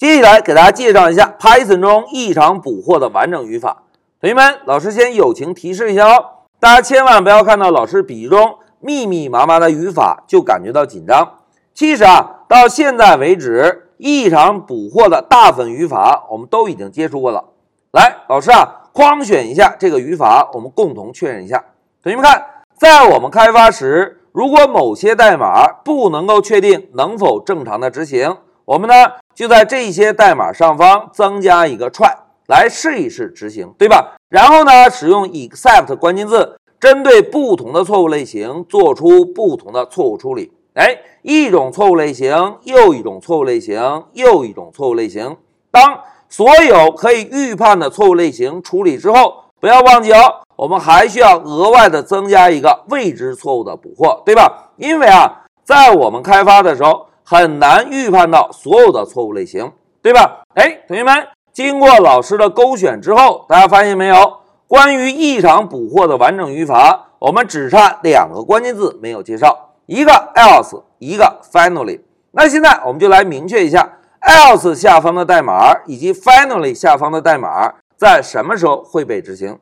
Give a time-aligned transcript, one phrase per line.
[0.00, 3.82] 接下来给大家介绍一下 Python 中异常捕获的完整语法。
[4.18, 6.24] 同学们，老师先友情提示一下哦，
[6.58, 11.40] 大家千万不要看到老师笔记中密密麻麻的语法就感觉到紧张。
[11.74, 17.50] 其实啊，到现在为止，异常捕获的大部分语法我们都已经接触过了。
[17.92, 21.62] 来，老师啊，框选一下这个语法，我们共同确认一下。
[22.02, 22.42] 同学们看，
[22.74, 28.94] 在我们开发时，如果某些代码不能够确定能否正常的执行，我们呢
[29.40, 32.12] 就在这些代码上方增加一个 try
[32.46, 34.14] 来试一试执行，对吧？
[34.28, 40.52] 然后呢，使用 except 关键字，针对不同的错误类型做出不同的错误处理。
[40.74, 45.38] 哎，一种错误类型，又一种错误类型，又一种错误类型。
[45.70, 54.72] 当所有可以预判的错误类型处理之后，不要忘记哦，我们还需要额外的增加一个未知错误的捕获，对吧？
[54.76, 59.70] 因为啊，在我们开发的时候很难预判到所有的错误类型，
[60.02, 60.40] 对吧？
[60.56, 64.38] 哎，同学们，经过老师的勾选之后，大家发现没有？
[64.66, 69.74] 关于异常捕获的完整语法，我们只差两个关键字没有介绍。
[69.86, 72.00] 一个 else，一个 finally。
[72.32, 79.56] 那现在我们就来明确一下 else 下方的代码以及 finally 下方的代码在什么时候会被执行。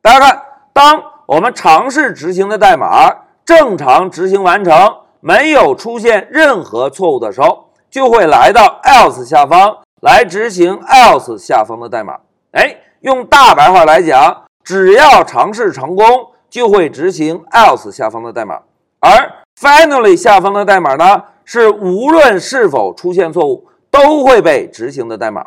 [0.00, 12.18] 大家看，当我们尝试执行的代码正常执行完成，没有出现任何错误的时候，就会来到 else 下方来执行 else 下方的代码。
[12.52, 16.04] 哎，用大白话来讲，只要尝试成功，
[16.48, 18.60] 就会执行 else 下方的代码，
[19.00, 25.44] 而 Finally，下方的代码呢，是无论是否出现错误都会被执行的代码。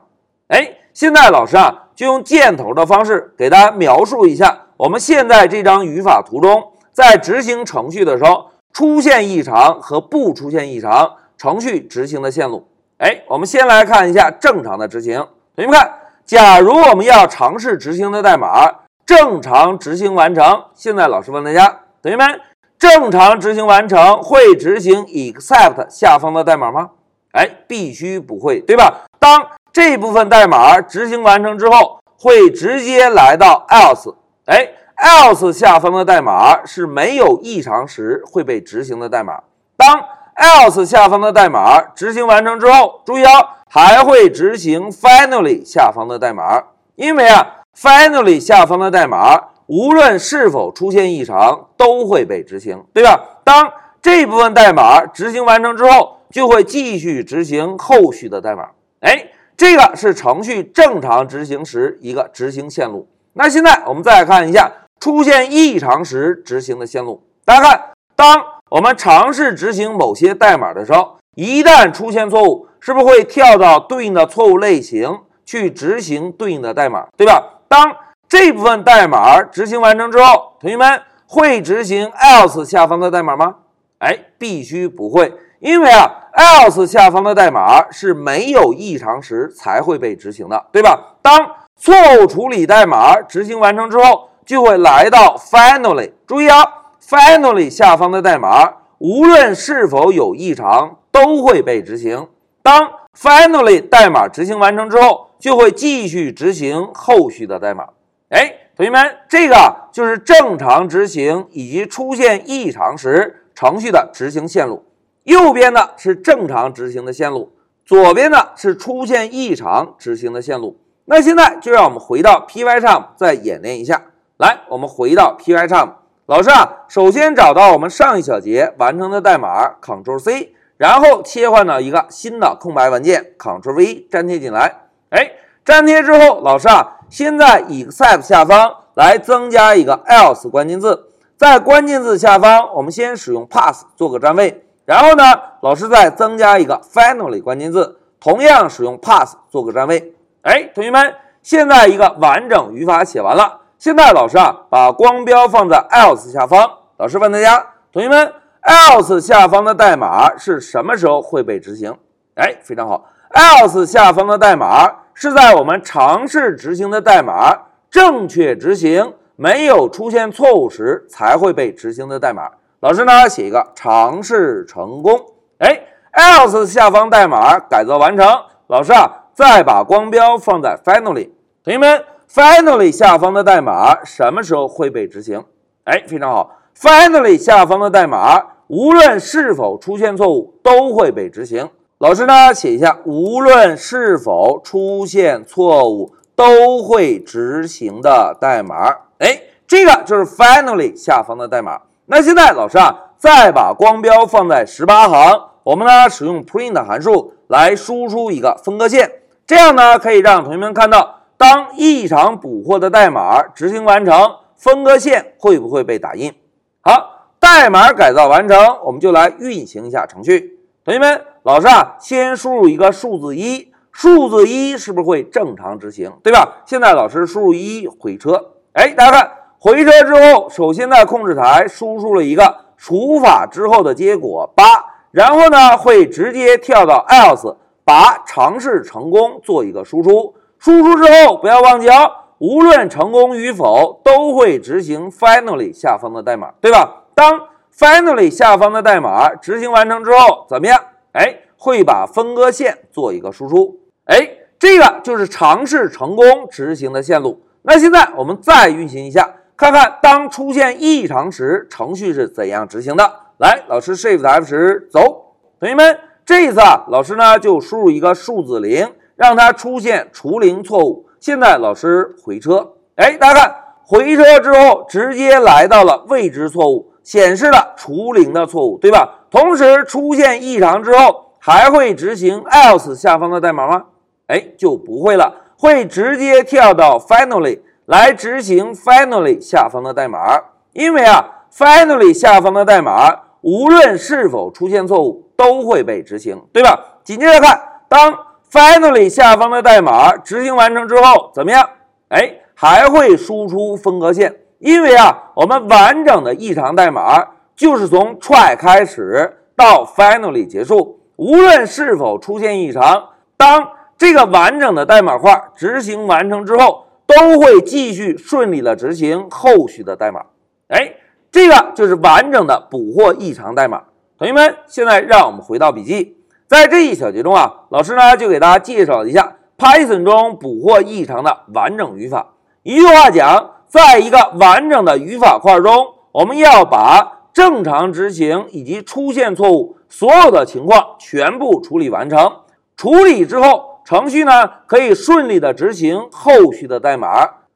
[0.50, 12.68] 哎，现在老师啊，就用箭头的方式给大家描述一下，我们现在这张语法图中，在执行程序的时候出现异常和不出现异常程序执行的线路。
[12.98, 15.26] 哎，我们先来看一下正常的执行。
[15.56, 15.94] 同学们看，
[16.26, 18.70] 假如我们要尝试执行的代码
[19.06, 22.42] 正常执行完成，现在老师问大家，同学们。
[22.80, 26.90] 正常执行完成会执行 except 下方的代码吗？
[27.32, 29.06] 哎，必须不会，对吧？
[29.20, 34.14] 当这部分代码执行完成之后，会直接来到 else。
[34.48, 34.68] 哎
[34.98, 39.42] ，else 下方的代码是没有异常时会被执行的代码。
[39.78, 40.02] 当
[40.36, 46.64] else 下方的代码执行完成之后，注意哦，还会执行 finally 下方的代码，
[46.96, 49.50] 因为啊，finally 下方的代码。
[49.68, 53.40] 无论是否出现异常，都会被执行，对吧？
[53.46, 53.72] 当
[54.02, 58.72] 这部分代码执行完成之后，就会继续执行后续的代码。
[59.00, 63.08] 哎，这个是程序正常执行时一个执行线路。
[63.32, 64.70] 那现在我们再来看一下
[65.04, 67.22] 出现异常时执行的线路。
[67.44, 77.60] 大家看，当我们尝试执行某些代码的时候，一旦出现错误，是不是会跳到对应的错误类型去执行对应的代码，对吧？
[77.68, 77.94] 当
[78.30, 83.56] 这部分代码执行完成之后，同学们会执行 else 下方的代码吗？
[84.00, 91.18] 哎，必须不会，因为啊，else 下方的代码是没有异常时才会被执行的，对吧？
[91.22, 96.12] 当错误处理代码执行完成之后，就会来到 finally。
[96.26, 96.64] 注意啊
[97.02, 102.28] ，finally 下方的代码无论是否有异常都会被执行。
[102.62, 107.88] 当 finally 代码执行完成之后，就会继续执行后续的代码。
[108.30, 114.86] 哎，同学们，这个就是正常执行以及出现异常时程序的执行线路。
[115.24, 117.52] 右边的是正常执行的线路，
[117.86, 120.78] 左边的是出现异常执行的线路。
[121.06, 124.02] 那现在就让我们回到 Py 上再演练一下。
[124.44, 125.92] 来，我们回到 Pycharm，
[126.26, 134.82] 老师啊，首先找到我们上一小节完成的代码，Ctrl C，然后切换到一个新的空白文件，Ctrl V 粘贴进来。
[135.12, 135.32] 哎，
[135.64, 136.98] 粘贴之后，老师啊。
[137.10, 141.06] 先在 except 下方来增加一个 else 关键字，
[141.38, 145.24] 在关键字下方，我们先使用 pass 做个占位，然后呢，
[145.62, 150.14] 老师再增加一个 finally 关键字，同样使用 pass 做个占位。
[150.42, 151.14] 哎，同学们，
[151.44, 153.62] 现在一个完整语法写完了。
[153.84, 156.72] 现在老师啊，把光标放在 else 下方。
[156.96, 161.94] 老师问大家，同学们，else 下方的代码是什么时候会被执行？
[162.36, 164.90] 哎，非常好，else 下方的代码。
[165.14, 167.54] 是在我们尝试执行的代码
[167.92, 172.50] 正确执行、没有出现错误时才会被执行的代码。
[172.80, 175.20] 老师呢，写一个尝试成功。
[175.58, 175.78] 哎
[176.14, 178.26] ，else 下方代码改造完成。
[178.68, 181.30] 老师啊，再把光标放在 finally。
[181.66, 185.44] 同学们，finally 下方的代码什么时候会被执行？
[185.86, 191.70] 哎，非常好，finally 下方的代码无论是否出现错误都会被执行。
[192.00, 198.90] 老师呢写一下，无论是否出现错误，都会执行的代码。
[199.20, 201.82] 哎，这个就是 finally 下方的代码。
[202.08, 209.10] 那现在老师啊，再把光标放在十八行，我们呢使用 print 函数来输出一个分割线，
[209.48, 216.34] 这样呢可以让同学们看到，当异常捕获的代码执行完成，分割线会不会被打印？
[216.80, 220.58] 好，代码改造完成，我们就来运行一下程序。
[220.86, 226.14] 同学们，老师啊，先输入一个数字一，数字一是不是会正常执行？
[226.24, 226.62] 对吧？
[226.66, 229.30] 现在老师输入一回车，哎，大家看。
[229.60, 234.64] 回车之后，首先在控制台输出了一个除法之后的结果八，
[235.12, 240.34] 然后呢会直接跳到 else，把尝试成功做一个输出。
[240.64, 247.04] 输出之后不要忘记哦，无论成功与否，都会执行 finally 下方的代码，对吧？
[247.14, 250.80] 当 finally 下方的代码执行完成之后，怎么样？
[251.12, 253.78] 哎，会把分割线做一个输出。
[254.06, 254.26] 哎，
[254.58, 257.42] 这个就是尝试成功执行的线路。
[257.64, 259.34] 那现在我们再运行一下。
[259.58, 263.04] 看看当出现异常时，程序是怎样执行的？
[263.38, 265.36] 来，老师 Shift F 十走。
[265.60, 271.08] 同学们，这一次啊，老师呢就输入一个数字零，让它出现除零错误。
[271.20, 279.26] 现在老师回车，哎，大家看，回车之后直接来到了未知错误，显示了除零的错误，对吧？
[279.32, 283.86] 同时出现异常之后，还会执行 else 下方的代码吗？
[284.28, 287.60] 哎，就不会了，会直接跳到 finally。
[287.86, 296.80] 来执行 finally 下方的代码，因为啊，finally 下方的代码无论是否出现错误都会被执行，对吧？
[297.04, 298.18] 紧接着看，当
[298.54, 301.68] finally 下方的代码执行完成之后，怎么样？
[302.10, 307.20] 哎，还会输出分割线，因为啊，我们完整的异常代码
[307.56, 313.68] 就是从 try 开始到 finally 结束，无论是否出现异常，当
[313.98, 316.82] 这个完整的代码块执行完成之后。
[317.06, 320.22] 都会继续顺利的执行后续的代码，
[320.70, 320.94] 哎，
[321.30, 323.84] 这个就是完整的捕获异常代码。
[324.18, 326.18] 同学们，现在让我们回到笔记，
[326.54, 332.36] 在这一小节中啊，老师呢就给大家介绍一下 Python 中捕获异常的完整语法。
[332.62, 342.32] 一句话讲，在一个完整的语法块中，我们要把正常执行以及出现错误所有的情况全部处理完成。
[342.78, 343.72] 处理之后。
[343.86, 347.10] 程序呢可以顺利的执行后续的代码，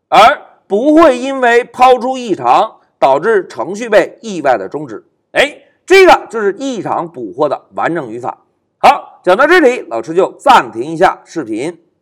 [0.09, 2.69] 而不会因为抛出异常
[2.99, 5.05] 导致程序被意外的终止。
[5.31, 8.39] 哎，这个就是异常捕获的完整语法。
[8.89, 11.77] 好，讲到这里，老师就暂停一下视频。